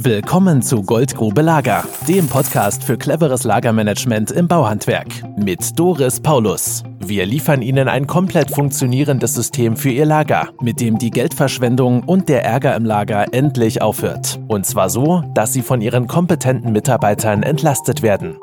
Willkommen 0.00 0.62
zu 0.62 0.84
Goldgrube 0.84 1.42
Lager, 1.42 1.84
dem 2.06 2.28
Podcast 2.28 2.84
für 2.84 2.96
cleveres 2.96 3.42
Lagermanagement 3.42 4.30
im 4.30 4.46
Bauhandwerk 4.46 5.08
mit 5.36 5.76
Doris 5.76 6.20
Paulus. 6.20 6.84
Wir 7.00 7.26
liefern 7.26 7.62
Ihnen 7.62 7.88
ein 7.88 8.06
komplett 8.06 8.52
funktionierendes 8.52 9.34
System 9.34 9.76
für 9.76 9.90
Ihr 9.90 10.06
Lager, 10.06 10.50
mit 10.60 10.78
dem 10.80 10.98
die 10.98 11.10
Geldverschwendung 11.10 12.04
und 12.04 12.28
der 12.28 12.44
Ärger 12.44 12.76
im 12.76 12.84
Lager 12.84 13.34
endlich 13.34 13.82
aufhört. 13.82 14.38
Und 14.46 14.66
zwar 14.66 14.88
so, 14.88 15.24
dass 15.34 15.52
Sie 15.52 15.62
von 15.62 15.80
Ihren 15.80 16.06
kompetenten 16.06 16.70
Mitarbeitern 16.70 17.42
entlastet 17.42 18.00
werden. 18.00 18.36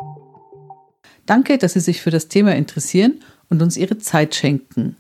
Danke, 1.26 1.58
dass 1.58 1.72
Sie 1.72 1.80
sich 1.80 2.02
für 2.02 2.12
das 2.12 2.28
Thema 2.28 2.54
interessieren 2.54 3.22
und 3.50 3.62
uns 3.62 3.78
Ihre 3.78 3.98
Zeit 3.98 4.36
schenken. 4.36 4.98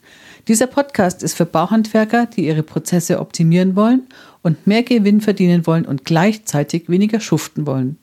Dieser 0.47 0.67
Podcast 0.67 1.23
ist 1.23 1.33
für 1.33 1.47
Bauhandwerker, 1.47 2.27
die 2.27 2.45
ihre 2.45 2.61
Prozesse 2.61 3.19
optimieren 3.19 3.75
wollen 3.75 4.03
und 4.45 4.65
mehr 4.67 4.83
Gewinn 4.83 5.19
verdienen 5.21 5.65
wollen 5.65 5.85
und 5.85 6.05
gleichzeitig 6.05 6.87
weniger 6.87 7.19
schuften 7.19 7.65
wollen. 7.65 7.97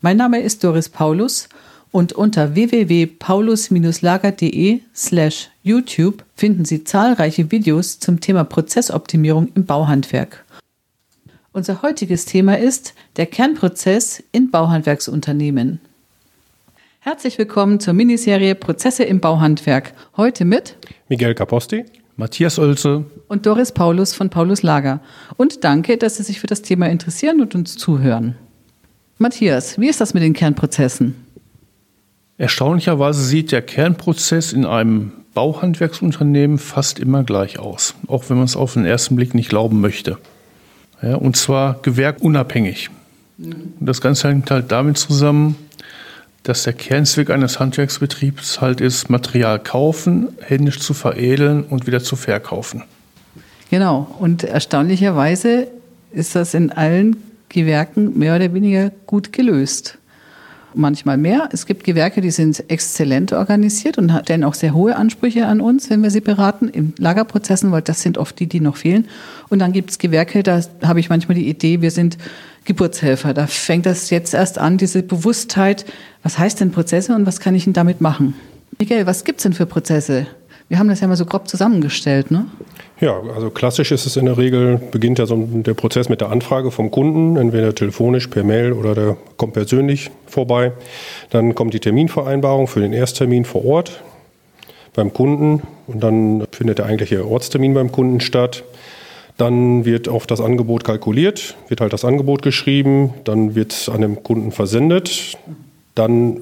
Mein 0.00 0.16
Name 0.16 0.40
ist 0.40 0.62
Doris 0.62 0.88
Paulus 0.88 1.48
und 1.90 2.12
unter 2.12 2.54
www.paulus-lager.de 2.54 4.78
slash 4.94 5.50
YouTube 5.64 6.24
finden 6.36 6.64
Sie 6.64 6.84
zahlreiche 6.84 7.50
Videos 7.50 7.98
zum 7.98 8.20
Thema 8.20 8.44
Prozessoptimierung 8.44 9.48
im 9.56 9.66
Bauhandwerk. 9.66 10.44
Unser 11.52 11.82
heutiges 11.82 12.26
Thema 12.26 12.56
ist 12.56 12.94
der 13.16 13.26
Kernprozess 13.26 14.22
in 14.30 14.52
Bauhandwerksunternehmen. 14.52 15.80
Herzlich 17.00 17.38
willkommen 17.38 17.80
zur 17.80 17.94
Miniserie 17.94 18.54
Prozesse 18.54 19.02
im 19.02 19.18
Bauhandwerk. 19.18 19.94
Heute 20.16 20.44
mit 20.44 20.76
Miguel 21.08 21.34
Caposti, 21.34 21.84
Matthias 22.18 22.58
Oelze 22.58 23.04
und 23.28 23.46
Doris 23.46 23.70
Paulus 23.70 24.12
von 24.12 24.28
Paulus 24.28 24.62
Lager. 24.64 24.98
Und 25.36 25.62
danke, 25.62 25.96
dass 25.96 26.16
Sie 26.16 26.24
sich 26.24 26.40
für 26.40 26.48
das 26.48 26.62
Thema 26.62 26.88
interessieren 26.88 27.40
und 27.40 27.54
uns 27.54 27.76
zuhören. 27.76 28.34
Matthias, 29.18 29.78
wie 29.78 29.88
ist 29.88 30.00
das 30.00 30.14
mit 30.14 30.24
den 30.24 30.32
Kernprozessen? 30.32 31.14
Erstaunlicherweise 32.36 33.22
sieht 33.22 33.52
der 33.52 33.62
Kernprozess 33.62 34.52
in 34.52 34.64
einem 34.64 35.12
Bauhandwerksunternehmen 35.34 36.58
fast 36.58 36.98
immer 36.98 37.22
gleich 37.22 37.60
aus, 37.60 37.94
auch 38.08 38.28
wenn 38.28 38.36
man 38.36 38.46
es 38.46 38.56
auf 38.56 38.74
den 38.74 38.84
ersten 38.84 39.14
Blick 39.14 39.34
nicht 39.34 39.48
glauben 39.48 39.80
möchte. 39.80 40.18
Ja, 41.00 41.14
und 41.14 41.36
zwar 41.36 41.78
gewerkunabhängig. 41.82 42.90
Mhm. 43.36 43.74
Das 43.78 44.00
Ganze 44.00 44.26
hängt 44.26 44.50
halt 44.50 44.72
damit 44.72 44.98
zusammen, 44.98 45.54
dass 46.48 46.62
der 46.62 46.72
Kernzweck 46.72 47.28
eines 47.28 47.60
Handwerksbetriebs 47.60 48.62
halt 48.62 48.80
ist, 48.80 49.10
Material 49.10 49.58
kaufen, 49.58 50.28
händisch 50.40 50.80
zu 50.80 50.94
veredeln 50.94 51.62
und 51.62 51.86
wieder 51.86 52.00
zu 52.02 52.16
verkaufen. 52.16 52.84
Genau. 53.70 54.16
Und 54.18 54.44
erstaunlicherweise 54.44 55.68
ist 56.10 56.34
das 56.34 56.54
in 56.54 56.72
allen 56.72 57.16
Gewerken 57.50 58.18
mehr 58.18 58.36
oder 58.36 58.54
weniger 58.54 58.90
gut 59.06 59.32
gelöst. 59.32 59.98
Manchmal 60.74 61.18
mehr. 61.18 61.48
Es 61.52 61.66
gibt 61.66 61.84
Gewerke, 61.84 62.22
die 62.22 62.30
sind 62.30 62.64
exzellent 62.70 63.32
organisiert 63.32 63.98
und 63.98 64.10
stellen 64.22 64.44
auch 64.44 64.54
sehr 64.54 64.74
hohe 64.74 64.96
Ansprüche 64.96 65.46
an 65.46 65.60
uns, 65.60 65.90
wenn 65.90 66.02
wir 66.02 66.10
sie 66.10 66.20
beraten, 66.20 66.68
in 66.68 66.94
Lagerprozessen, 66.98 67.72
weil 67.72 67.82
das 67.82 68.00
sind 68.00 68.16
oft 68.16 68.38
die, 68.38 68.46
die 68.46 68.60
noch 68.60 68.76
fehlen. 68.76 69.06
Und 69.48 69.58
dann 69.58 69.72
gibt 69.72 69.90
es 69.90 69.98
Gewerke, 69.98 70.42
da 70.42 70.62
habe 70.82 71.00
ich 71.00 71.10
manchmal 71.10 71.36
die 71.36 71.48
Idee, 71.48 71.82
wir 71.82 71.90
sind 71.90 72.16
Geburtshelfer. 72.68 73.34
Da 73.34 73.46
fängt 73.46 73.86
das 73.86 74.10
jetzt 74.10 74.34
erst 74.34 74.58
an, 74.58 74.76
diese 74.76 75.02
Bewusstheit, 75.02 75.86
was 76.22 76.38
heißt 76.38 76.60
denn 76.60 76.70
Prozesse 76.70 77.14
und 77.14 77.26
was 77.26 77.40
kann 77.40 77.54
ich 77.54 77.64
denn 77.64 77.72
damit 77.72 78.00
machen? 78.00 78.34
Michael, 78.78 79.06
was 79.06 79.24
gibt 79.24 79.38
es 79.38 79.44
denn 79.44 79.54
für 79.54 79.66
Prozesse? 79.66 80.26
Wir 80.68 80.78
haben 80.78 80.88
das 80.88 81.00
ja 81.00 81.08
mal 81.08 81.16
so 81.16 81.24
grob 81.24 81.48
zusammengestellt, 81.48 82.30
ne? 82.30 82.44
Ja, 83.00 83.18
also 83.34 83.48
klassisch 83.48 83.90
ist 83.90 84.04
es 84.04 84.16
in 84.16 84.26
der 84.26 84.36
Regel, 84.36 84.78
beginnt 84.90 85.18
ja 85.18 85.24
so 85.24 85.36
der 85.50 85.72
Prozess 85.72 86.10
mit 86.10 86.20
der 86.20 86.30
Anfrage 86.30 86.70
vom 86.70 86.90
Kunden, 86.90 87.38
entweder 87.38 87.74
telefonisch, 87.74 88.26
per 88.26 88.44
Mail 88.44 88.74
oder 88.74 88.94
der 88.94 89.16
kommt 89.38 89.54
persönlich 89.54 90.10
vorbei. 90.26 90.72
Dann 91.30 91.54
kommt 91.54 91.72
die 91.72 91.80
Terminvereinbarung 91.80 92.66
für 92.66 92.80
den 92.80 92.92
Ersttermin 92.92 93.46
vor 93.46 93.64
Ort 93.64 94.02
beim 94.94 95.14
Kunden 95.14 95.62
und 95.86 96.02
dann 96.02 96.44
findet 96.52 96.78
der 96.78 96.86
eigentliche 96.86 97.26
Ortstermin 97.26 97.72
beim 97.72 97.90
Kunden 97.90 98.20
statt. 98.20 98.62
Dann 99.38 99.84
wird 99.84 100.08
auf 100.08 100.26
das 100.26 100.40
Angebot 100.40 100.84
kalkuliert, 100.84 101.56
wird 101.68 101.80
halt 101.80 101.92
das 101.92 102.04
Angebot 102.04 102.42
geschrieben, 102.42 103.14
dann 103.24 103.54
wird 103.54 103.72
es 103.72 103.88
an 103.88 104.00
den 104.00 104.22
Kunden 104.22 104.50
versendet. 104.50 105.38
Dann 105.94 106.38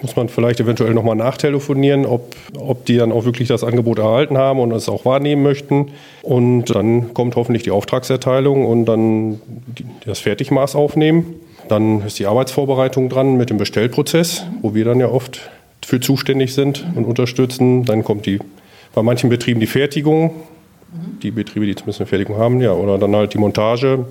muss 0.00 0.16
man 0.16 0.28
vielleicht 0.28 0.60
eventuell 0.60 0.92
nochmal 0.94 1.16
nachtelefonieren, 1.16 2.06
ob, 2.06 2.36
ob 2.58 2.84
die 2.84 2.98
dann 2.98 3.10
auch 3.10 3.24
wirklich 3.24 3.48
das 3.48 3.64
Angebot 3.64 3.98
erhalten 3.98 4.38
haben 4.38 4.60
und 4.60 4.70
es 4.72 4.88
auch 4.88 5.04
wahrnehmen 5.04 5.42
möchten. 5.42 5.88
Und 6.22 6.66
dann 6.74 7.14
kommt 7.14 7.36
hoffentlich 7.36 7.62
die 7.62 7.70
Auftragserteilung 7.70 8.66
und 8.66 8.84
dann 8.84 9.40
das 10.04 10.20
Fertigmaß 10.20 10.76
aufnehmen. 10.76 11.36
Dann 11.68 12.02
ist 12.06 12.18
die 12.18 12.26
Arbeitsvorbereitung 12.26 13.08
dran 13.08 13.36
mit 13.36 13.50
dem 13.50 13.56
Bestellprozess, 13.56 14.44
wo 14.62 14.74
wir 14.74 14.84
dann 14.84 15.00
ja 15.00 15.08
oft 15.08 15.50
für 15.84 16.00
zuständig 16.00 16.54
sind 16.54 16.84
und 16.94 17.06
unterstützen. 17.06 17.84
Dann 17.84 18.04
kommt 18.04 18.26
die 18.26 18.40
bei 18.94 19.02
manchen 19.02 19.30
Betrieben 19.30 19.60
die 19.60 19.66
Fertigung, 19.66 20.32
die 21.22 21.30
Betriebe, 21.30 21.66
die 21.66 21.74
zumindest 21.74 22.00
eine 22.00 22.06
Fertigung 22.06 22.38
haben, 22.38 22.60
ja, 22.60 22.72
oder 22.72 22.98
dann 22.98 23.14
halt 23.14 23.34
die 23.34 23.38
Montage 23.38 23.96
und 23.96 24.06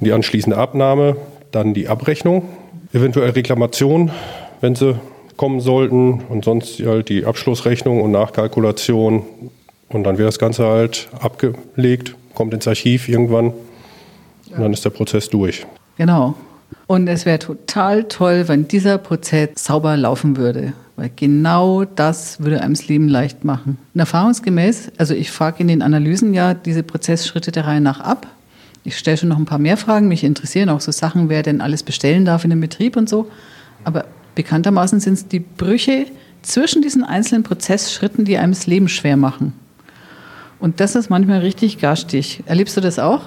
die 0.00 0.12
anschließende 0.12 0.56
Abnahme, 0.56 1.16
dann 1.50 1.74
die 1.74 1.88
Abrechnung, 1.88 2.48
eventuell 2.92 3.30
Reklamation, 3.30 4.10
wenn 4.60 4.74
sie 4.74 4.98
kommen 5.36 5.60
sollten 5.60 6.22
und 6.28 6.44
sonst 6.44 6.80
halt 6.84 7.08
die 7.08 7.24
Abschlussrechnung 7.24 8.00
und 8.00 8.12
Nachkalkulation 8.12 9.24
und 9.88 10.04
dann 10.04 10.18
wird 10.18 10.28
das 10.28 10.38
Ganze 10.38 10.66
halt 10.66 11.08
abgelegt, 11.20 12.14
kommt 12.34 12.54
ins 12.54 12.66
Archiv 12.66 13.08
irgendwann 13.08 13.52
und 14.50 14.60
dann 14.60 14.72
ist 14.72 14.84
der 14.84 14.90
Prozess 14.90 15.28
durch. 15.28 15.66
Genau. 15.96 16.34
Und 16.86 17.08
es 17.08 17.24
wäre 17.24 17.38
total 17.38 18.04
toll, 18.04 18.46
wenn 18.46 18.68
dieser 18.68 18.98
Prozess 18.98 19.50
sauber 19.56 19.96
laufen 19.96 20.36
würde. 20.36 20.74
Weil 20.96 21.10
genau 21.14 21.84
das 21.84 22.40
würde 22.40 22.60
einem 22.60 22.74
das 22.74 22.86
Leben 22.88 23.08
leicht 23.08 23.44
machen. 23.44 23.78
Und 23.94 24.00
erfahrungsgemäß, 24.00 24.92
also 24.98 25.14
ich 25.14 25.30
frage 25.30 25.60
in 25.60 25.68
den 25.68 25.82
Analysen 25.82 26.34
ja 26.34 26.54
diese 26.54 26.82
Prozessschritte 26.82 27.50
der 27.50 27.66
Reihe 27.66 27.80
nach 27.80 28.00
ab. 28.00 28.26
Ich 28.84 28.98
stelle 28.98 29.16
schon 29.16 29.30
noch 29.30 29.38
ein 29.38 29.46
paar 29.46 29.58
mehr 29.58 29.76
Fragen. 29.76 30.08
Mich 30.08 30.22
interessieren 30.22 30.68
auch 30.68 30.80
so 30.80 30.92
Sachen, 30.92 31.28
wer 31.28 31.42
denn 31.42 31.60
alles 31.60 31.82
bestellen 31.82 32.24
darf 32.24 32.44
in 32.44 32.50
dem 32.50 32.60
Betrieb 32.60 32.96
und 32.96 33.08
so. 33.08 33.30
Aber 33.82 34.04
bekanntermaßen 34.34 35.00
sind 35.00 35.14
es 35.14 35.26
die 35.26 35.40
Brüche 35.40 36.06
zwischen 36.42 36.82
diesen 36.82 37.02
einzelnen 37.02 37.42
Prozessschritten, 37.42 38.24
die 38.24 38.36
einem 38.36 38.52
das 38.52 38.66
Leben 38.66 38.88
schwer 38.88 39.16
machen. 39.16 39.54
Und 40.60 40.80
das 40.80 40.94
ist 40.94 41.10
manchmal 41.10 41.40
richtig 41.40 41.78
garstig. 41.78 42.42
Erlebst 42.46 42.76
du 42.76 42.80
das 42.80 42.98
auch? 42.98 43.22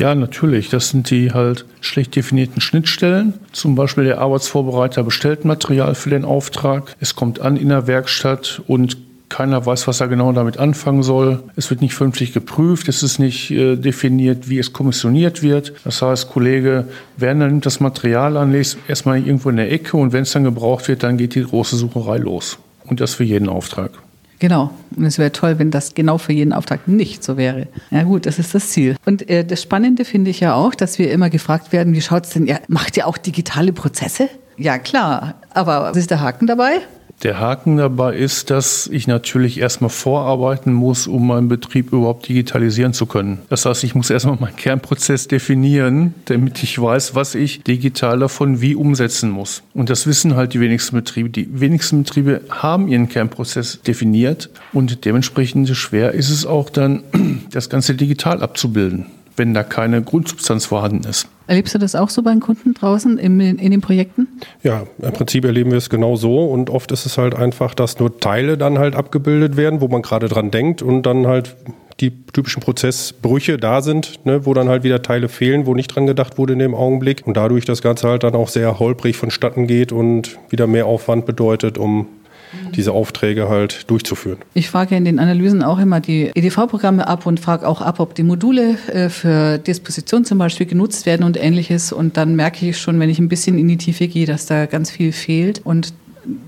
Ja, 0.00 0.14
natürlich. 0.14 0.70
Das 0.70 0.88
sind 0.88 1.10
die 1.10 1.32
halt 1.32 1.66
schlecht 1.82 2.16
definierten 2.16 2.62
Schnittstellen. 2.62 3.34
Zum 3.52 3.74
Beispiel 3.74 4.04
der 4.04 4.18
Arbeitsvorbereiter 4.18 5.02
bestellt 5.02 5.44
Material 5.44 5.94
für 5.94 6.08
den 6.08 6.24
Auftrag. 6.24 6.96
Es 7.00 7.14
kommt 7.14 7.40
an 7.40 7.58
in 7.58 7.68
der 7.68 7.86
Werkstatt 7.86 8.62
und 8.66 8.96
keiner 9.28 9.66
weiß, 9.66 9.86
was 9.86 10.00
er 10.00 10.08
genau 10.08 10.32
damit 10.32 10.56
anfangen 10.56 11.02
soll. 11.02 11.42
Es 11.54 11.68
wird 11.68 11.82
nicht 11.82 11.92
vernünftig 11.92 12.32
geprüft. 12.32 12.88
Es 12.88 13.02
ist 13.02 13.18
nicht 13.18 13.50
äh, 13.50 13.76
definiert, 13.76 14.48
wie 14.48 14.58
es 14.58 14.72
kommissioniert 14.72 15.42
wird. 15.42 15.74
Das 15.84 16.00
heißt, 16.00 16.30
Kollege 16.30 16.86
Werner 17.18 17.48
nimmt 17.48 17.66
das 17.66 17.78
Material 17.80 18.38
an, 18.38 18.52
legt 18.52 18.78
erstmal 18.88 19.18
irgendwo 19.18 19.50
in 19.50 19.56
der 19.56 19.70
Ecke 19.70 19.98
und 19.98 20.14
wenn 20.14 20.22
es 20.22 20.32
dann 20.32 20.44
gebraucht 20.44 20.88
wird, 20.88 21.02
dann 21.02 21.18
geht 21.18 21.34
die 21.34 21.44
große 21.44 21.76
Sucherei 21.76 22.16
los. 22.16 22.58
Und 22.86 23.02
das 23.02 23.12
für 23.12 23.24
jeden 23.24 23.50
Auftrag. 23.50 23.90
Genau. 24.40 24.70
Und 24.96 25.04
es 25.04 25.18
wäre 25.18 25.30
toll, 25.32 25.58
wenn 25.58 25.70
das 25.70 25.94
genau 25.94 26.18
für 26.18 26.32
jeden 26.32 26.52
Auftrag 26.52 26.88
nicht 26.88 27.22
so 27.22 27.36
wäre. 27.36 27.68
Ja 27.90 28.02
gut, 28.02 28.26
das 28.26 28.38
ist 28.38 28.54
das 28.54 28.70
Ziel. 28.70 28.96
Und 29.04 29.28
äh, 29.28 29.44
das 29.44 29.62
Spannende 29.62 30.04
finde 30.04 30.30
ich 30.30 30.40
ja 30.40 30.54
auch, 30.54 30.74
dass 30.74 30.98
wir 30.98 31.12
immer 31.12 31.30
gefragt 31.30 31.72
werden, 31.72 31.92
wie 31.92 32.00
schaut 32.00 32.24
es 32.24 32.30
denn, 32.30 32.46
ja, 32.46 32.58
macht 32.66 32.96
ihr 32.96 33.06
auch 33.06 33.18
digitale 33.18 33.72
Prozesse? 33.72 34.28
Ja 34.56 34.78
klar, 34.78 35.34
aber 35.54 35.82
was 35.82 35.96
ist 35.96 36.10
der 36.10 36.20
Haken 36.20 36.46
dabei? 36.46 36.80
Der 37.22 37.38
Haken 37.38 37.76
dabei 37.76 38.16
ist, 38.16 38.48
dass 38.48 38.86
ich 38.86 39.06
natürlich 39.06 39.60
erstmal 39.60 39.90
vorarbeiten 39.90 40.72
muss, 40.72 41.06
um 41.06 41.26
meinen 41.26 41.48
Betrieb 41.48 41.92
überhaupt 41.92 42.26
digitalisieren 42.26 42.94
zu 42.94 43.04
können. 43.04 43.40
Das 43.50 43.66
heißt, 43.66 43.84
ich 43.84 43.94
muss 43.94 44.08
erstmal 44.08 44.36
meinen 44.40 44.56
Kernprozess 44.56 45.28
definieren, 45.28 46.14
damit 46.24 46.62
ich 46.62 46.80
weiß, 46.80 47.14
was 47.14 47.34
ich 47.34 47.62
digital 47.62 48.20
davon 48.20 48.62
wie 48.62 48.74
umsetzen 48.74 49.28
muss. 49.30 49.62
Und 49.74 49.90
das 49.90 50.06
wissen 50.06 50.34
halt 50.34 50.54
die 50.54 50.60
wenigsten 50.60 50.96
Betriebe. 50.96 51.28
Die 51.28 51.60
wenigsten 51.60 52.04
Betriebe 52.04 52.40
haben 52.48 52.88
ihren 52.88 53.10
Kernprozess 53.10 53.82
definiert 53.82 54.48
und 54.72 55.04
dementsprechend 55.04 55.68
schwer 55.76 56.12
ist 56.12 56.30
es 56.30 56.46
auch 56.46 56.70
dann, 56.70 57.02
das 57.50 57.68
Ganze 57.68 57.94
digital 57.94 58.42
abzubilden 58.42 59.06
wenn 59.36 59.54
da 59.54 59.62
keine 59.62 60.02
Grundsubstanz 60.02 60.66
vorhanden 60.66 61.08
ist. 61.08 61.28
Erlebst 61.46 61.74
du 61.74 61.78
das 61.78 61.94
auch 61.94 62.10
so 62.10 62.22
bei 62.22 62.30
den 62.30 62.40
Kunden 62.40 62.74
draußen 62.74 63.18
in, 63.18 63.40
in 63.40 63.70
den 63.70 63.80
Projekten? 63.80 64.28
Ja, 64.62 64.84
im 65.02 65.12
Prinzip 65.12 65.44
erleben 65.44 65.70
wir 65.70 65.78
es 65.78 65.90
genau 65.90 66.14
so 66.16 66.44
und 66.44 66.70
oft 66.70 66.92
ist 66.92 67.06
es 67.06 67.18
halt 67.18 67.34
einfach, 67.34 67.74
dass 67.74 67.98
nur 67.98 68.20
Teile 68.20 68.56
dann 68.56 68.78
halt 68.78 68.94
abgebildet 68.94 69.56
werden, 69.56 69.80
wo 69.80 69.88
man 69.88 70.02
gerade 70.02 70.28
dran 70.28 70.50
denkt 70.50 70.80
und 70.80 71.02
dann 71.02 71.26
halt 71.26 71.56
die 72.00 72.24
typischen 72.32 72.62
Prozessbrüche 72.62 73.58
da 73.58 73.82
sind, 73.82 74.24
ne, 74.24 74.46
wo 74.46 74.54
dann 74.54 74.68
halt 74.68 74.84
wieder 74.84 75.02
Teile 75.02 75.28
fehlen, 75.28 75.66
wo 75.66 75.74
nicht 75.74 75.88
dran 75.88 76.06
gedacht 76.06 76.38
wurde 76.38 76.54
in 76.54 76.58
dem 76.58 76.74
Augenblick 76.74 77.26
und 77.26 77.36
dadurch 77.36 77.64
das 77.64 77.82
Ganze 77.82 78.08
halt 78.08 78.22
dann 78.22 78.34
auch 78.34 78.48
sehr 78.48 78.78
holprig 78.78 79.16
vonstatten 79.16 79.66
geht 79.66 79.92
und 79.92 80.38
wieder 80.48 80.66
mehr 80.66 80.86
Aufwand 80.86 81.26
bedeutet, 81.26 81.78
um 81.78 82.06
diese 82.74 82.92
Aufträge 82.92 83.48
halt 83.48 83.90
durchzuführen. 83.90 84.38
Ich 84.54 84.68
frage 84.68 84.96
in 84.96 85.04
den 85.04 85.18
Analysen 85.18 85.62
auch 85.62 85.78
immer 85.78 86.00
die 86.00 86.30
EDV-Programme 86.34 87.06
ab 87.06 87.26
und 87.26 87.40
frage 87.40 87.66
auch 87.66 87.80
ab, 87.80 88.00
ob 88.00 88.14
die 88.14 88.22
Module 88.22 88.76
äh, 88.92 89.08
für 89.08 89.58
Disposition 89.58 90.24
zum 90.24 90.38
Beispiel 90.38 90.66
genutzt 90.66 91.06
werden 91.06 91.24
und 91.24 91.42
ähnliches. 91.42 91.92
Und 91.92 92.16
dann 92.16 92.36
merke 92.36 92.68
ich 92.68 92.78
schon, 92.78 92.98
wenn 93.00 93.10
ich 93.10 93.18
ein 93.18 93.28
bisschen 93.28 93.58
in 93.58 93.68
die 93.68 93.76
Tiefe 93.76 94.08
gehe, 94.08 94.26
dass 94.26 94.46
da 94.46 94.66
ganz 94.66 94.90
viel 94.90 95.12
fehlt. 95.12 95.60
Und 95.64 95.92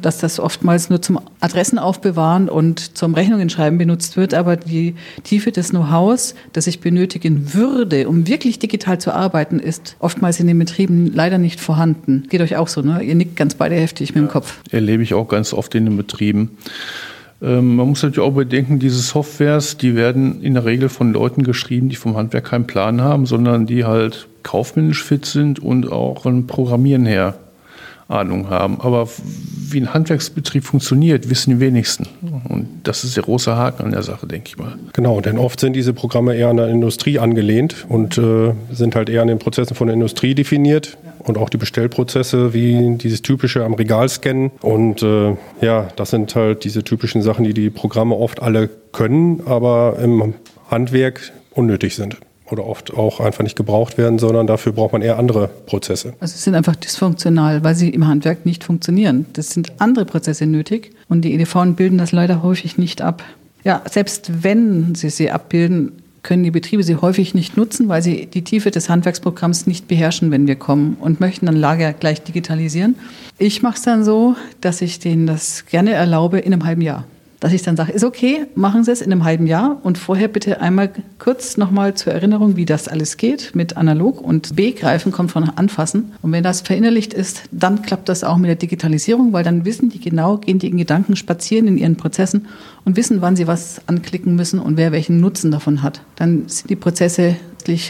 dass 0.01 0.19
das 0.19 0.39
oftmals 0.39 0.91
nur 0.91 1.01
zum 1.01 1.21
Adressen 1.41 1.79
aufbewahren 1.79 2.49
und 2.49 2.97
zum 2.97 3.15
Rechnungen 3.15 3.51
schreiben 3.51 3.79
benutzt 3.79 4.17
wird, 4.17 4.35
aber 4.35 4.57
die 4.57 4.95
Tiefe 5.23 5.53
des 5.53 5.71
Know-hows, 5.71 6.35
das 6.53 6.67
ich 6.67 6.81
benötigen 6.81 7.55
würde, 7.55 8.09
um 8.09 8.27
wirklich 8.27 8.59
digital 8.59 8.99
zu 8.99 9.13
arbeiten, 9.13 9.59
ist 9.59 9.97
oftmals 9.99 10.41
in 10.41 10.47
den 10.47 10.59
Betrieben 10.59 11.13
leider 11.15 11.39
nicht 11.39 11.61
vorhanden. 11.61 12.25
Geht 12.29 12.41
euch 12.41 12.57
auch 12.57 12.69
so, 12.69 12.83
ne? 12.83 13.03
Ihr 13.03 13.15
nickt 13.15 13.37
ganz 13.37 13.55
beide 13.55 13.77
heftig 13.77 14.15
mit 14.15 14.25
dem 14.25 14.29
Kopf. 14.29 14.61
Erlebe 14.71 15.03
ich 15.03 15.15
auch 15.15 15.29
ganz 15.29 15.53
oft 15.53 15.75
in 15.75 15.87
den 15.87 15.97
Betrieben. 15.97 16.51
Ähm, 17.43 17.77
man 17.77 17.89
muss 17.89 18.03
natürlich 18.03 18.27
auch 18.27 18.35
bedenken, 18.35 18.79
diese 18.79 19.01
Softwares, 19.01 19.77
die 19.77 19.97
werden 19.97 20.43
in 20.43 20.55
der 20.55 20.65
Regel 20.65 20.89
von 20.89 21.13
Leuten 21.13 21.43
geschrieben, 21.43 21.89
die 21.89 21.97
vom 21.97 22.17
Handwerk 22.17 22.45
keinen 22.45 22.67
Plan 22.67 23.01
haben, 23.01 23.27
sondern 23.27 23.67
die 23.67 23.85
halt 23.85 24.29
kaufmännisch 24.43 25.03
fit 25.03 25.27
sind 25.27 25.59
und 25.59 25.91
auch 25.91 26.23
von 26.23 26.47
Programmieren 26.47 27.07
her 27.07 27.35
Ahnung 28.13 28.51
haben. 28.51 28.81
Aber 28.81 29.09
wie 29.73 29.81
ein 29.81 29.95
Handwerksbetrieb 29.95 30.65
funktioniert, 30.65 31.31
wissen 31.31 31.51
die 31.51 31.61
wenigsten. 31.61 32.07
Und 32.49 32.69
das 32.85 33.05
ist 33.05 33.17
der 33.17 33.23
große 33.23 33.57
Haken 33.57 33.87
an 33.87 33.93
der 33.93 34.03
Sache, 34.03 34.27
denke 34.27 34.49
ich 34.49 34.59
mal. 34.59 34.75
Genau, 34.93 35.21
denn 35.21 35.39
oft 35.39 35.61
sind 35.61 35.75
diese 35.75 35.93
Programme 35.93 36.35
eher 36.35 36.49
an 36.49 36.59
der 36.59 36.69
Industrie 36.69 37.19
angelehnt 37.19 37.87
und 37.89 38.19
äh, 38.19 38.53
sind 38.71 38.95
halt 38.95 39.09
eher 39.09 39.23
an 39.23 39.29
den 39.29 39.39
Prozessen 39.39 39.75
von 39.75 39.87
der 39.87 39.95
Industrie 39.95 40.35
definiert. 40.35 40.99
Und 41.19 41.39
auch 41.39 41.51
die 41.51 41.57
Bestellprozesse, 41.57 42.53
wie 42.53 42.97
dieses 42.97 43.23
typische 43.23 43.65
am 43.65 43.75
Regal 43.75 44.09
scannen. 44.09 44.51
Und 44.61 45.03
äh, 45.03 45.37
ja, 45.61 45.89
das 45.95 46.11
sind 46.11 46.35
halt 46.35 46.65
diese 46.65 46.83
typischen 46.83 47.23
Sachen, 47.23 47.45
die 47.45 47.55
die 47.55 47.71
Programme 47.71 48.17
oft 48.17 48.43
alle 48.43 48.69
können, 48.91 49.43
aber 49.47 49.99
im 50.03 50.35
Handwerk 50.69 51.33
unnötig 51.55 51.95
sind 51.95 52.17
oder 52.53 52.67
oft 52.67 52.95
auch 52.95 53.19
einfach 53.19 53.43
nicht 53.43 53.57
gebraucht 53.57 53.99
werden, 53.99 54.19
sondern 54.19 54.47
dafür 54.47 54.73
braucht 54.73 54.93
man 54.93 55.03
eher 55.03 55.19
andere 55.19 55.49
Prozesse. 55.49 56.15
Also 56.21 56.37
sie 56.37 56.43
sind 56.43 56.55
einfach 56.55 56.77
dysfunktional, 56.77 57.65
weil 57.65 57.75
sie 57.75 57.89
im 57.89 58.07
Handwerk 58.07 58.47
nicht 58.47 58.63
funktionieren. 58.63 59.27
Das 59.33 59.51
sind 59.51 59.73
andere 59.81 60.05
Prozesse 60.05 60.47
nötig 60.47 60.93
und 61.09 61.23
die 61.23 61.35
EDV 61.35 61.75
bilden 61.75 61.99
das 61.99 62.13
leider 62.13 62.43
häufig 62.43 62.79
nicht 62.79 63.03
ab. 63.03 63.25
Ja, 63.65 63.83
selbst 63.91 64.43
wenn 64.43 64.95
sie 64.95 65.11
sie 65.11 65.31
abbilden, 65.31 65.93
können 66.23 66.45
die 66.45 66.51
Betriebe 66.51 66.83
sie 66.85 66.97
häufig 66.97 67.35
nicht 67.35 67.57
nutzen, 67.57 67.89
weil 67.89 68.03
sie 68.03 68.27
die 68.27 68.43
Tiefe 68.43 68.71
des 68.71 68.89
Handwerksprogramms 68.89 69.67
nicht 69.67 69.89
beherrschen, 69.89 70.31
wenn 70.31 70.47
wir 70.47 70.55
kommen 70.55 70.97
und 71.01 71.21
möchten 71.21 71.47
dann 71.47 71.57
Lager 71.57 71.93
gleich 71.93 72.23
digitalisieren. 72.23 72.95
Ich 73.39 73.63
mache 73.63 73.77
es 73.77 73.83
dann 73.83 74.05
so, 74.05 74.37
dass 74.61 74.83
ich 74.83 75.01
denen 75.01 75.27
das 75.27 75.67
gerne 75.67 75.93
erlaube 75.93 76.39
in 76.39 76.53
einem 76.53 76.65
halben 76.65 76.83
Jahr 76.83 77.05
dass 77.43 77.53
ich 77.53 77.63
dann 77.63 77.77
sage, 77.77 77.91
ist 77.91 78.05
okay, 78.05 78.47
machen 78.55 78.85
Sie 78.85 78.93
es 78.93 79.03
in 79.03 79.11
einem 79.11 79.25
halben 79.25 79.49
Jahr 79.49 79.81
und 79.83 79.99
vorher 79.99 80.29
bitte 80.29 80.61
einmal 80.61 80.93
kurz 81.19 81.57
nochmal 81.57 81.95
zur 81.95 82.13
Erinnerung, 82.13 82.55
wie 82.55 82.65
das 82.65 82.87
alles 82.87 83.17
geht 83.17 83.51
mit 83.57 83.77
analog 83.77 84.21
und 84.21 84.55
begreifen 84.55 85.11
kommt 85.11 85.33
von 85.33 85.49
anfassen. 85.49 86.13
Und 86.23 86.31
wenn 86.31 86.45
das 86.45 86.61
verinnerlicht 86.61 87.13
ist, 87.13 87.43
dann 87.51 87.83
klappt 87.83 88.09
das 88.09 88.23
auch 88.23 88.37
mit 88.37 88.49
der 88.49 88.55
Digitalisierung, 88.55 89.33
weil 89.33 89.43
dann 89.43 89.65
wissen 89.65 89.89
die 89.89 89.99
genau, 89.99 90.37
gehen 90.37 90.61
die 90.61 90.69
in 90.69 90.77
Gedanken 90.77 91.17
spazieren 91.17 91.67
in 91.67 91.79
ihren 91.79 91.97
Prozessen 91.97 92.47
und 92.85 92.97
wissen, 92.97 93.23
wann 93.23 93.35
sie 93.35 93.49
was 93.49 93.81
anklicken 93.89 94.37
müssen 94.37 94.61
und 94.61 94.77
wer 94.77 94.93
welchen 94.93 95.19
Nutzen 95.19 95.51
davon 95.51 95.83
hat. 95.83 96.01
Dann 96.15 96.45
sind 96.47 96.71
die 96.71 96.77
Prozesse 96.77 97.35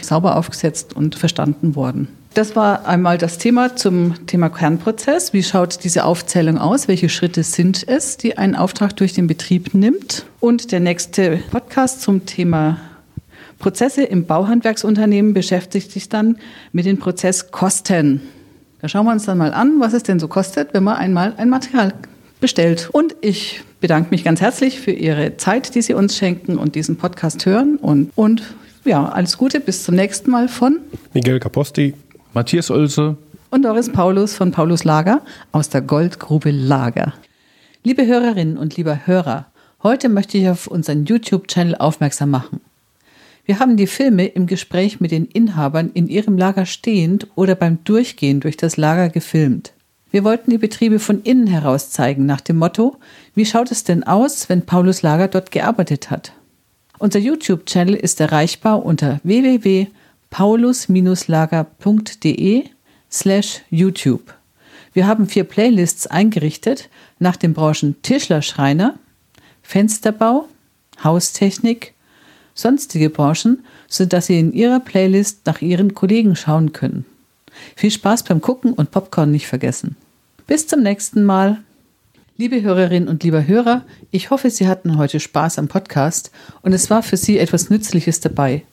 sauber 0.01 0.35
aufgesetzt 0.35 0.95
und 0.95 1.13
verstanden 1.13 1.75
worden. 1.75 2.07
Das 2.33 2.55
war 2.55 2.87
einmal 2.87 3.19
das 3.19 3.37
Thema 3.37 3.75
zum 3.75 4.25
Thema 4.25 4.49
Kernprozess. 4.49 5.33
Wie 5.33 5.43
schaut 5.43 5.83
diese 5.83 6.03
Aufzählung 6.03 6.57
aus? 6.57 6.87
Welche 6.87 7.07
Schritte 7.07 7.43
sind 7.43 7.87
es, 7.87 8.17
die 8.17 8.39
ein 8.39 8.55
Auftrag 8.55 8.95
durch 8.95 9.13
den 9.13 9.27
Betrieb 9.27 9.75
nimmt? 9.75 10.25
Und 10.39 10.71
der 10.71 10.79
nächste 10.79 11.37
Podcast 11.51 12.01
zum 12.01 12.25
Thema 12.25 12.79
Prozesse 13.59 14.01
im 14.01 14.25
Bauhandwerksunternehmen 14.25 15.35
beschäftigt 15.35 15.91
sich 15.91 16.09
dann 16.09 16.37
mit 16.71 16.87
den 16.87 16.97
Prozesskosten. 16.97 18.21
Da 18.81 18.89
schauen 18.89 19.05
wir 19.05 19.11
uns 19.11 19.25
dann 19.25 19.37
mal 19.37 19.53
an, 19.53 19.79
was 19.79 19.93
es 19.93 20.01
denn 20.01 20.19
so 20.19 20.27
kostet, 20.27 20.73
wenn 20.73 20.83
man 20.83 20.95
einmal 20.95 21.35
ein 21.37 21.49
Material 21.49 21.93
bestellt. 22.39 22.89
Und 22.91 23.15
ich 23.21 23.61
bedanke 23.79 24.09
mich 24.09 24.23
ganz 24.23 24.41
herzlich 24.41 24.79
für 24.79 24.91
Ihre 24.91 25.37
Zeit, 25.37 25.75
die 25.75 25.83
Sie 25.83 25.93
uns 25.93 26.17
schenken 26.17 26.57
und 26.57 26.73
diesen 26.73 26.95
Podcast 26.95 27.45
hören. 27.45 27.75
Und, 27.75 28.11
und 28.15 28.41
ja, 28.85 29.07
alles 29.07 29.37
Gute, 29.37 29.59
bis 29.59 29.83
zum 29.83 29.93
nächsten 29.95 30.31
Mal 30.31 30.47
von 30.47 30.79
Miguel 31.13 31.39
Caposti 31.39 31.93
Matthias 32.35 32.71
Oelze 32.71 33.15
und 33.51 33.61
Doris 33.63 33.91
Paulus 33.91 34.33
von 34.33 34.51
Paulus 34.51 34.83
Lager 34.83 35.21
aus 35.51 35.69
der 35.69 35.81
Goldgrube 35.81 36.49
Lager. 36.49 37.13
Liebe 37.83 38.07
Hörerinnen 38.07 38.57
und 38.57 38.75
lieber 38.75 39.05
Hörer, 39.05 39.45
heute 39.83 40.09
möchte 40.09 40.39
ich 40.39 40.49
auf 40.49 40.65
unseren 40.65 41.05
YouTube-Channel 41.05 41.75
aufmerksam 41.75 42.31
machen. 42.31 42.59
Wir 43.45 43.59
haben 43.59 43.77
die 43.77 43.85
Filme 43.85 44.25
im 44.25 44.47
Gespräch 44.47 44.99
mit 44.99 45.11
den 45.11 45.25
Inhabern 45.25 45.91
in 45.93 46.07
ihrem 46.07 46.35
Lager 46.35 46.65
stehend 46.65 47.27
oder 47.35 47.53
beim 47.53 47.83
Durchgehen 47.83 48.39
durch 48.39 48.57
das 48.57 48.77
Lager 48.77 49.09
gefilmt. 49.09 49.73
Wir 50.09 50.23
wollten 50.23 50.49
die 50.49 50.57
Betriebe 50.57 50.97
von 50.97 51.21
innen 51.21 51.45
heraus 51.45 51.91
zeigen, 51.91 52.25
nach 52.25 52.41
dem 52.41 52.57
Motto, 52.57 52.97
wie 53.35 53.45
schaut 53.45 53.69
es 53.69 53.83
denn 53.83 54.03
aus, 54.05 54.49
wenn 54.49 54.65
Paulus 54.65 55.03
Lager 55.03 55.27
dort 55.27 55.51
gearbeitet 55.51 56.09
hat? 56.09 56.33
Unser 56.97 57.19
YouTube-Channel 57.19 57.93
ist 57.93 58.19
erreichbar 58.19 58.83
unter 58.83 59.19
www 59.23 59.87
paulus-lager.de 60.33 62.63
slash 63.11 63.61
YouTube. 63.69 64.33
Wir 64.91 65.05
haben 65.05 65.27
vier 65.27 65.43
Playlists 65.43 66.07
eingerichtet 66.07 66.89
nach 67.19 67.35
den 67.35 67.53
Branchen 67.53 68.01
Tischlerschreiner, 68.01 68.95
Fensterbau, 69.61 70.47
Haustechnik, 71.03 71.93
sonstige 72.55 73.11
Branchen, 73.11 73.63
sodass 73.87 74.25
Sie 74.25 74.39
in 74.39 74.53
Ihrer 74.53 74.79
Playlist 74.79 75.45
nach 75.45 75.61
Ihren 75.61 75.93
Kollegen 75.93 76.35
schauen 76.35 76.73
können. 76.73 77.05
Viel 77.75 77.91
Spaß 77.91 78.23
beim 78.23 78.41
Gucken 78.41 78.73
und 78.73 78.89
Popcorn 78.89 79.29
nicht 79.29 79.45
vergessen. 79.45 79.95
Bis 80.47 80.65
zum 80.65 80.81
nächsten 80.81 81.25
Mal. 81.25 81.61
Liebe 82.37 82.63
Hörerinnen 82.63 83.07
und 83.07 83.23
lieber 83.23 83.45
Hörer, 83.45 83.83
ich 84.09 84.31
hoffe, 84.31 84.49
Sie 84.49 84.67
hatten 84.67 84.97
heute 84.97 85.19
Spaß 85.19 85.59
am 85.59 85.67
Podcast 85.67 86.31
und 86.63 86.73
es 86.73 86.89
war 86.89 87.03
für 87.03 87.17
Sie 87.17 87.37
etwas 87.37 87.69
Nützliches 87.69 88.19
dabei. 88.19 88.63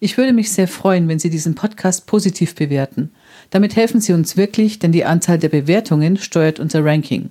Ich 0.00 0.16
würde 0.18 0.32
mich 0.32 0.52
sehr 0.52 0.68
freuen, 0.68 1.08
wenn 1.08 1.18
Sie 1.18 1.30
diesen 1.30 1.54
Podcast 1.54 2.06
positiv 2.06 2.54
bewerten. 2.54 3.12
Damit 3.50 3.76
helfen 3.76 4.00
Sie 4.00 4.12
uns 4.12 4.36
wirklich, 4.36 4.78
denn 4.78 4.92
die 4.92 5.04
Anzahl 5.04 5.38
der 5.38 5.48
Bewertungen 5.48 6.16
steuert 6.16 6.60
unser 6.60 6.84
Ranking. 6.84 7.30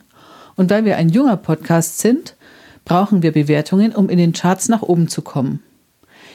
Und 0.55 0.69
weil 0.69 0.85
wir 0.85 0.97
ein 0.97 1.09
junger 1.09 1.37
Podcast 1.37 1.99
sind, 1.99 2.35
brauchen 2.85 3.23
wir 3.23 3.31
Bewertungen, 3.31 3.93
um 3.93 4.09
in 4.09 4.17
den 4.17 4.33
Charts 4.33 4.69
nach 4.69 4.81
oben 4.81 5.07
zu 5.07 5.21
kommen. 5.21 5.61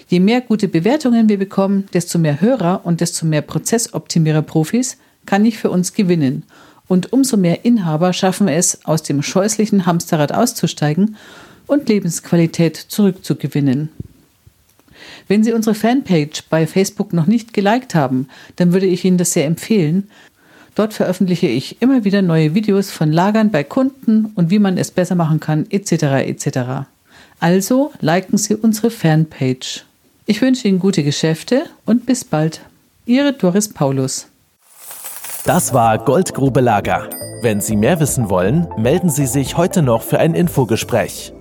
Je 0.09 0.21
mehr 0.21 0.41
gute 0.41 0.69
Bewertungen 0.69 1.29
wir 1.29 1.39
bekommen, 1.39 1.87
desto 1.93 2.19
mehr 2.19 2.41
Hörer 2.41 2.81
und 2.85 3.01
desto 3.01 3.27
mehr 3.27 3.43
Prozessoptimierer-Profis 3.43 4.97
kann 5.27 5.45
ich 5.45 5.59
für 5.59 5.71
uns 5.71 5.93
gewinnen. 5.93 6.45
Und 6.87 7.13
umso 7.13 7.37
mehr 7.37 7.67
Inhaber 7.67 8.15
schaffen 8.15 8.49
es, 8.49 8.85
aus 8.87 9.03
dem 9.03 9.23
scheußlichen 9.23 9.85
Hamsterrad 9.85 10.33
auszusteigen 10.33 11.17
und 11.67 11.89
Lebensqualität 11.91 12.77
zurückzugewinnen. 12.77 13.91
Wenn 15.27 15.45
Sie 15.45 15.53
unsere 15.53 15.75
Fanpage 15.75 16.45
bei 16.51 16.67
Facebook 16.67 17.13
noch 17.13 17.27
nicht 17.27 17.53
geliked 17.53 17.95
haben, 17.95 18.29
dann 18.57 18.73
würde 18.73 18.87
ich 18.87 19.05
Ihnen 19.05 19.19
das 19.19 19.33
sehr 19.33 19.47
empfehlen. 19.47 20.09
Dort 20.75 20.95
veröffentliche 20.95 21.49
ich 21.49 21.83
immer 21.83 22.05
wieder 22.05 22.23
neue 22.23 22.55
Videos 22.55 22.91
von 22.91 23.11
Lagern 23.11 23.51
bei 23.51 23.65
Kunden 23.65 24.33
und 24.35 24.51
wie 24.51 24.59
man 24.61 24.79
es 24.79 24.91
besser 24.91 25.17
machen 25.17 25.41
kann, 25.41 25.67
etc. 25.71 25.93
etc. 26.27 26.59
Also 27.41 27.93
liken 28.01 28.39
Sie 28.39 28.55
unsere 28.55 28.91
Fanpage. 28.91 29.85
Ich 30.27 30.43
wünsche 30.43 30.69
Ihnen 30.69 30.79
gute 30.79 31.03
Geschäfte 31.03 31.65
und 31.85 32.07
bis 32.07 32.25
bald. 32.25 32.61
Ihre 33.07 33.33
Doris 33.33 33.69
Paulus. 33.69 34.27
Das 35.45 35.73
war 35.73 35.99
Goldgrube 35.99 36.61
Lager. 36.61 37.09
Wenn 37.41 37.61
Sie 37.61 37.77
mehr 37.77 38.01
wissen 38.01 38.29
wollen, 38.29 38.69
melden 38.77 39.09
Sie 39.09 39.27
sich 39.27 39.57
heute 39.57 39.83
noch 39.83 40.03
für 40.03 40.19
ein 40.19 40.35
Infogespräch. 40.35 41.33